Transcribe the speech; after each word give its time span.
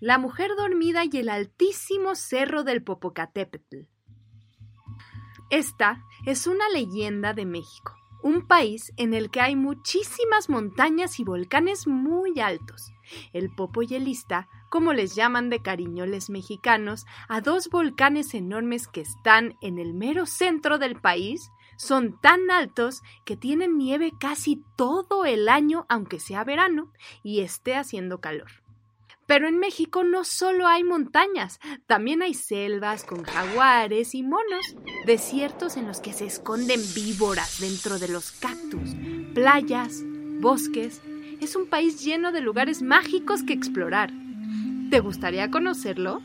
La 0.00 0.18
mujer 0.18 0.52
dormida 0.56 1.02
y 1.04 1.18
el 1.18 1.28
altísimo 1.28 2.14
cerro 2.14 2.64
del 2.64 2.82
Popocatépetl. 2.82 3.80
Esta 5.50 6.02
es 6.24 6.46
una 6.46 6.68
leyenda 6.70 7.34
de 7.34 7.44
México, 7.44 7.94
un 8.26 8.42
país 8.42 8.92
en 8.96 9.14
el 9.14 9.30
que 9.30 9.40
hay 9.40 9.54
muchísimas 9.54 10.48
montañas 10.48 11.20
y 11.20 11.24
volcanes 11.24 11.86
muy 11.86 12.40
altos. 12.40 12.92
El 13.32 13.54
Popoyelista, 13.54 14.48
como 14.68 14.92
les 14.92 15.14
llaman 15.14 15.48
de 15.48 15.62
cariño 15.62 16.06
los 16.06 16.28
mexicanos, 16.28 17.06
a 17.28 17.40
dos 17.40 17.70
volcanes 17.70 18.34
enormes 18.34 18.88
que 18.88 19.02
están 19.02 19.54
en 19.62 19.78
el 19.78 19.94
mero 19.94 20.26
centro 20.26 20.78
del 20.78 21.00
país, 21.00 21.52
son 21.76 22.20
tan 22.20 22.50
altos 22.50 23.02
que 23.24 23.36
tienen 23.36 23.78
nieve 23.78 24.10
casi 24.18 24.64
todo 24.74 25.24
el 25.24 25.48
año, 25.48 25.86
aunque 25.88 26.18
sea 26.18 26.42
verano 26.42 26.92
y 27.22 27.42
esté 27.42 27.76
haciendo 27.76 28.20
calor. 28.20 28.65
Pero 29.26 29.48
en 29.48 29.58
México 29.58 30.04
no 30.04 30.24
solo 30.24 30.68
hay 30.68 30.84
montañas, 30.84 31.58
también 31.86 32.22
hay 32.22 32.32
selvas 32.32 33.02
con 33.02 33.24
jaguares 33.24 34.14
y 34.14 34.22
monos, 34.22 34.76
desiertos 35.04 35.76
en 35.76 35.86
los 35.86 36.00
que 36.00 36.12
se 36.12 36.26
esconden 36.26 36.80
víboras 36.94 37.60
dentro 37.60 37.98
de 37.98 38.08
los 38.08 38.30
cactus, 38.30 38.94
playas, 39.34 40.02
bosques. 40.40 41.02
Es 41.40 41.56
un 41.56 41.66
país 41.66 42.04
lleno 42.04 42.30
de 42.30 42.40
lugares 42.40 42.82
mágicos 42.82 43.42
que 43.42 43.52
explorar. 43.52 44.12
¿Te 44.90 45.00
gustaría 45.00 45.50
conocerlo? 45.50 46.22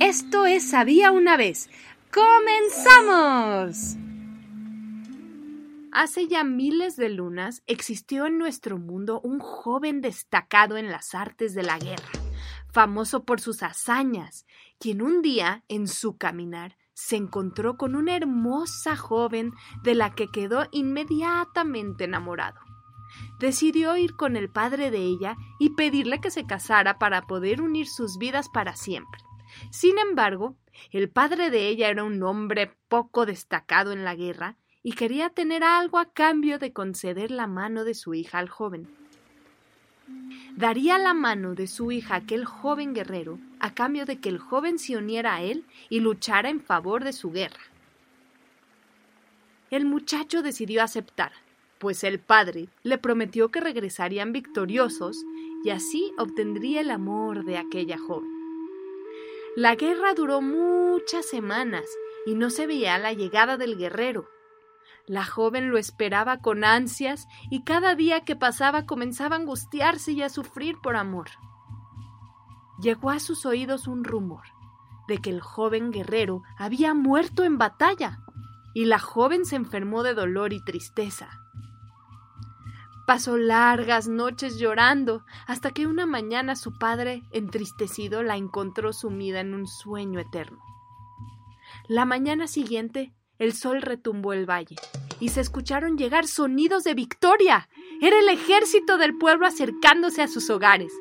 Esto 0.00 0.44
es 0.44 0.68
Sabía 0.68 1.12
una 1.12 1.38
vez. 1.38 1.70
¡Comenzamos! 2.12 3.96
Hace 5.92 6.26
ya 6.26 6.44
miles 6.44 6.96
de 6.96 7.08
lunas 7.08 7.62
existió 7.66 8.26
en 8.26 8.36
nuestro 8.36 8.78
mundo 8.78 9.20
un 9.22 9.38
joven 9.38 10.00
destacado 10.00 10.76
en 10.76 10.90
las 10.90 11.14
artes 11.14 11.54
de 11.54 11.62
la 11.62 11.78
guerra 11.78 12.23
famoso 12.74 13.24
por 13.24 13.40
sus 13.40 13.62
hazañas, 13.62 14.46
quien 14.80 15.00
un 15.00 15.22
día, 15.22 15.64
en 15.68 15.86
su 15.86 16.18
caminar, 16.18 16.76
se 16.92 17.14
encontró 17.14 17.76
con 17.76 17.94
una 17.94 18.16
hermosa 18.16 18.96
joven 18.96 19.52
de 19.84 19.94
la 19.94 20.14
que 20.14 20.28
quedó 20.28 20.66
inmediatamente 20.72 22.04
enamorado. 22.04 22.60
Decidió 23.38 23.96
ir 23.96 24.16
con 24.16 24.36
el 24.36 24.50
padre 24.50 24.90
de 24.90 24.98
ella 24.98 25.36
y 25.60 25.70
pedirle 25.70 26.20
que 26.20 26.32
se 26.32 26.46
casara 26.46 26.98
para 26.98 27.22
poder 27.22 27.62
unir 27.62 27.86
sus 27.86 28.18
vidas 28.18 28.48
para 28.48 28.74
siempre. 28.74 29.22
Sin 29.70 29.96
embargo, 29.98 30.56
el 30.90 31.08
padre 31.08 31.50
de 31.50 31.68
ella 31.68 31.90
era 31.90 32.02
un 32.02 32.20
hombre 32.24 32.76
poco 32.88 33.24
destacado 33.24 33.92
en 33.92 34.04
la 34.04 34.16
guerra 34.16 34.56
y 34.82 34.94
quería 34.94 35.30
tener 35.30 35.62
algo 35.62 35.98
a 35.98 36.12
cambio 36.12 36.58
de 36.58 36.72
conceder 36.72 37.30
la 37.30 37.46
mano 37.46 37.84
de 37.84 37.94
su 37.94 38.14
hija 38.14 38.38
al 38.38 38.48
joven 38.48 39.03
daría 40.56 40.98
la 40.98 41.14
mano 41.14 41.54
de 41.54 41.66
su 41.66 41.90
hija 41.92 42.14
a 42.14 42.18
aquel 42.18 42.44
joven 42.44 42.94
guerrero 42.94 43.38
a 43.60 43.74
cambio 43.74 44.04
de 44.06 44.20
que 44.20 44.28
el 44.28 44.38
joven 44.38 44.78
se 44.78 44.96
uniera 44.96 45.34
a 45.34 45.42
él 45.42 45.64
y 45.88 46.00
luchara 46.00 46.50
en 46.50 46.60
favor 46.60 47.04
de 47.04 47.12
su 47.12 47.30
guerra. 47.30 47.60
El 49.70 49.86
muchacho 49.86 50.42
decidió 50.42 50.82
aceptar, 50.82 51.32
pues 51.78 52.04
el 52.04 52.20
padre 52.20 52.68
le 52.82 52.98
prometió 52.98 53.50
que 53.50 53.60
regresarían 53.60 54.32
victoriosos 54.32 55.24
y 55.64 55.70
así 55.70 56.12
obtendría 56.18 56.80
el 56.80 56.90
amor 56.90 57.44
de 57.44 57.56
aquella 57.56 57.98
joven. 57.98 58.30
La 59.56 59.74
guerra 59.76 60.14
duró 60.14 60.40
muchas 60.40 61.26
semanas 61.26 61.84
y 62.26 62.34
no 62.34 62.50
se 62.50 62.66
veía 62.66 62.98
la 62.98 63.12
llegada 63.12 63.56
del 63.56 63.76
guerrero, 63.76 64.28
la 65.06 65.24
joven 65.24 65.70
lo 65.70 65.78
esperaba 65.78 66.38
con 66.38 66.64
ansias 66.64 67.28
y 67.50 67.62
cada 67.62 67.94
día 67.94 68.24
que 68.24 68.36
pasaba 68.36 68.86
comenzaba 68.86 69.36
a 69.36 69.38
angustiarse 69.40 70.12
y 70.12 70.22
a 70.22 70.30
sufrir 70.30 70.78
por 70.80 70.96
amor. 70.96 71.28
Llegó 72.80 73.10
a 73.10 73.20
sus 73.20 73.44
oídos 73.44 73.86
un 73.86 74.04
rumor 74.04 74.42
de 75.06 75.18
que 75.18 75.30
el 75.30 75.40
joven 75.40 75.90
guerrero 75.90 76.42
había 76.56 76.94
muerto 76.94 77.44
en 77.44 77.58
batalla 77.58 78.20
y 78.72 78.86
la 78.86 78.98
joven 78.98 79.44
se 79.44 79.56
enfermó 79.56 80.02
de 80.02 80.14
dolor 80.14 80.52
y 80.52 80.64
tristeza. 80.64 81.28
Pasó 83.06 83.36
largas 83.36 84.08
noches 84.08 84.58
llorando 84.58 85.24
hasta 85.46 85.72
que 85.72 85.86
una 85.86 86.06
mañana 86.06 86.56
su 86.56 86.78
padre, 86.78 87.22
entristecido, 87.32 88.22
la 88.22 88.36
encontró 88.36 88.94
sumida 88.94 89.40
en 89.40 89.52
un 89.52 89.66
sueño 89.66 90.18
eterno. 90.20 90.58
La 91.86 92.06
mañana 92.06 92.46
siguiente 92.46 93.12
el 93.38 93.52
sol 93.52 93.82
retumbó 93.82 94.32
el 94.32 94.48
valle 94.48 94.76
y 95.20 95.30
se 95.30 95.40
escucharon 95.40 95.96
llegar 95.96 96.26
sonidos 96.26 96.84
de 96.84 96.94
victoria. 96.94 97.68
Era 98.00 98.18
el 98.18 98.28
ejército 98.28 98.98
del 98.98 99.16
pueblo 99.16 99.46
acercándose 99.46 100.22
a 100.22 100.28
sus 100.28 100.50
hogares. 100.50 100.92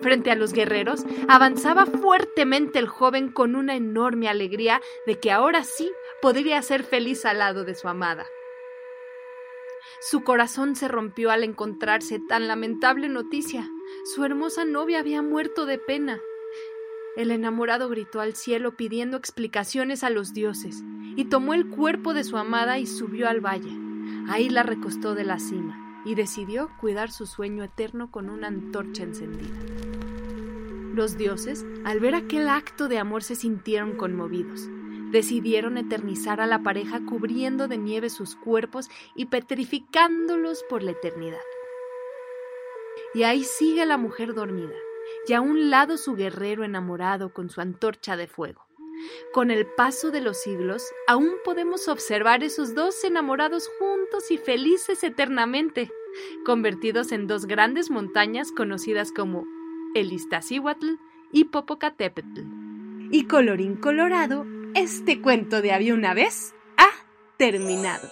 Frente 0.00 0.30
a 0.30 0.34
los 0.34 0.52
guerreros 0.52 1.04
avanzaba 1.28 1.86
fuertemente 1.86 2.78
el 2.78 2.88
joven 2.88 3.30
con 3.30 3.56
una 3.56 3.76
enorme 3.76 4.28
alegría 4.28 4.80
de 5.06 5.18
que 5.18 5.32
ahora 5.32 5.64
sí 5.64 5.90
podría 6.20 6.60
ser 6.62 6.84
feliz 6.84 7.24
al 7.24 7.38
lado 7.38 7.64
de 7.64 7.74
su 7.74 7.88
amada. 7.88 8.26
Su 10.00 10.22
corazón 10.22 10.76
se 10.76 10.88
rompió 10.88 11.30
al 11.30 11.44
encontrarse 11.44 12.20
tan 12.20 12.48
lamentable 12.48 13.08
noticia. 13.08 13.68
Su 14.14 14.24
hermosa 14.24 14.64
novia 14.64 14.98
había 14.98 15.22
muerto 15.22 15.66
de 15.66 15.78
pena. 15.78 16.20
El 17.16 17.30
enamorado 17.30 17.88
gritó 17.88 18.20
al 18.20 18.34
cielo 18.34 18.76
pidiendo 18.76 19.16
explicaciones 19.16 20.04
a 20.04 20.10
los 20.10 20.32
dioses, 20.32 20.82
y 21.16 21.26
tomó 21.26 21.54
el 21.54 21.68
cuerpo 21.68 22.14
de 22.14 22.24
su 22.24 22.36
amada 22.36 22.78
y 22.78 22.86
subió 22.86 23.28
al 23.28 23.40
valle. 23.40 23.76
Ahí 24.28 24.48
la 24.48 24.62
recostó 24.62 25.14
de 25.14 25.24
la 25.24 25.38
cima, 25.38 26.02
y 26.04 26.14
decidió 26.14 26.70
cuidar 26.80 27.10
su 27.10 27.26
sueño 27.26 27.64
eterno 27.64 28.10
con 28.10 28.30
una 28.30 28.48
antorcha 28.48 29.02
encendida. 29.02 29.56
Los 30.94 31.16
dioses, 31.16 31.64
al 31.84 32.00
ver 32.00 32.14
aquel 32.14 32.48
acto 32.48 32.88
de 32.88 32.98
amor, 32.98 33.22
se 33.22 33.34
sintieron 33.34 33.96
conmovidos. 33.96 34.68
Decidieron 35.10 35.76
eternizar 35.76 36.40
a 36.40 36.46
la 36.46 36.62
pareja 36.62 37.00
cubriendo 37.04 37.68
de 37.68 37.78
nieve 37.78 38.10
sus 38.10 38.36
cuerpos 38.36 38.88
y 39.14 39.26
petrificándolos 39.26 40.64
por 40.68 40.82
la 40.82 40.92
eternidad. 40.92 41.40
Y 43.14 43.24
ahí 43.24 43.42
sigue 43.44 43.86
la 43.86 43.98
mujer 43.98 44.34
dormida, 44.34 44.76
y 45.26 45.32
a 45.32 45.40
un 45.40 45.70
lado 45.70 45.96
su 45.96 46.14
guerrero 46.14 46.64
enamorado 46.64 47.32
con 47.32 47.50
su 47.50 47.60
antorcha 47.60 48.16
de 48.16 48.28
fuego. 48.28 48.69
Con 49.32 49.50
el 49.50 49.66
paso 49.66 50.10
de 50.10 50.20
los 50.20 50.40
siglos, 50.40 50.84
aún 51.06 51.32
podemos 51.44 51.88
observar 51.88 52.42
esos 52.42 52.74
dos 52.74 53.04
enamorados 53.04 53.68
juntos 53.78 54.30
y 54.30 54.38
felices 54.38 55.04
eternamente, 55.04 55.90
convertidos 56.44 57.12
en 57.12 57.26
dos 57.26 57.46
grandes 57.46 57.90
montañas 57.90 58.52
conocidas 58.52 59.12
como 59.12 59.46
el 59.94 60.12
Iztaccíhuatl 60.12 60.94
y 61.32 61.44
Popocatépetl. 61.44 62.40
Y 63.12 63.24
colorín 63.24 63.76
colorado, 63.76 64.46
este 64.74 65.20
cuento 65.20 65.62
de 65.62 65.72
había 65.72 65.94
una 65.94 66.14
vez 66.14 66.54
ha 66.76 66.88
terminado. 67.36 68.08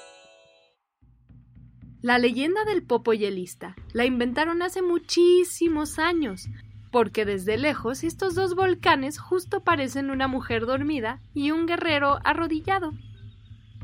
La 2.01 2.19
leyenda 2.19 2.65
del 2.65 2.85
Popoyelista 2.85 3.75
la 3.93 4.05
inventaron 4.05 4.63
hace 4.63 4.83
muchísimos 4.83 5.99
años, 5.99 6.49
porque 6.91 7.25
desde 7.25 7.57
lejos 7.57 8.05
estos 8.05 8.35
dos 8.35 8.55
volcanes 8.55 9.19
justo 9.19 9.61
parecen 9.61 10.11
una 10.11 10.29
mujer 10.29 10.67
dormida 10.67 11.21
y 11.35 11.51
un 11.51 11.67
guerrero 11.67 12.19
arrodillado. 12.25 12.93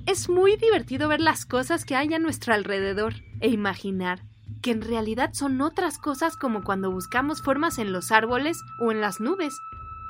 Es 0.06 0.28
muy 0.28 0.56
divertido 0.56 1.08
ver 1.08 1.20
las 1.20 1.46
cosas 1.46 1.84
que 1.84 1.96
hay 1.96 2.12
a 2.12 2.18
nuestro 2.18 2.52
alrededor 2.52 3.14
e 3.40 3.48
imaginar 3.48 4.22
que 4.62 4.70
en 4.70 4.82
realidad 4.82 5.30
son 5.34 5.60
otras 5.60 5.98
cosas 5.98 6.36
como 6.36 6.64
cuando 6.64 6.90
buscamos 6.90 7.42
formas 7.42 7.78
en 7.78 7.92
los 7.92 8.10
árboles 8.12 8.62
o 8.80 8.90
en 8.92 9.00
las 9.00 9.20
nubes. 9.20 9.54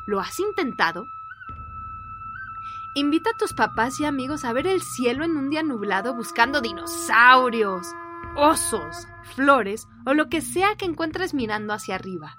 ¿Lo 0.07 0.21
has 0.21 0.39
intentado? 0.39 1.05
Invita 2.95 3.31
a 3.31 3.37
tus 3.37 3.53
papás 3.53 3.99
y 3.99 4.05
amigos 4.05 4.45
a 4.45 4.53
ver 4.53 4.69
el 4.69 4.81
cielo 4.81 5.25
en 5.25 5.37
un 5.37 5.51
día 5.51 5.65
nublado 5.65 6.15
buscando 6.15 6.61
dinosaurios, 6.61 7.89
osos, 8.37 9.09
flores 9.35 9.89
o 10.07 10.15
lo 10.15 10.29
que 10.29 10.41
sea 10.41 10.77
que 10.77 10.85
encuentres 10.85 11.35
mirando 11.35 11.73
hacia 11.73 11.97
arriba. 11.97 12.39